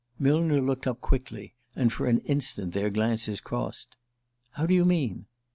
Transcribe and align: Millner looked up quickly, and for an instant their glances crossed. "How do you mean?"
Millner 0.17 0.59
looked 0.59 0.87
up 0.87 0.99
quickly, 0.99 1.53
and 1.75 1.93
for 1.93 2.07
an 2.07 2.21
instant 2.21 2.73
their 2.73 2.89
glances 2.89 3.39
crossed. 3.39 3.97
"How 4.53 4.65
do 4.65 4.73
you 4.73 4.83
mean?" 4.83 5.27